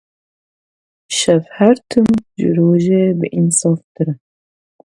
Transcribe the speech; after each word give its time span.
Şev 1.17 1.41
her 1.57 1.77
tim 1.89 2.07
ji 2.39 2.47
rojê 2.57 3.03
biînsaftir 3.19 4.07
e. 4.13 4.15